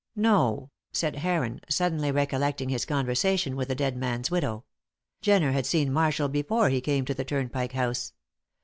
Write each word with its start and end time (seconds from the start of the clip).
"No," 0.15 0.71
said 0.91 1.17
Heron, 1.17 1.59
suddenly 1.69 2.09
recollecting 2.11 2.69
his 2.69 2.85
conversation 2.85 3.55
with 3.55 3.67
the 3.67 3.75
dead 3.75 3.95
man's 3.95 4.31
widow. 4.31 4.65
"Jenner 5.21 5.51
had 5.51 5.67
seen 5.67 5.93
Marshall 5.93 6.27
before 6.29 6.69
he 6.69 6.81
came 6.81 7.05
to 7.05 7.13
the 7.13 7.23
Turnpike 7.23 7.73
House. 7.73 8.11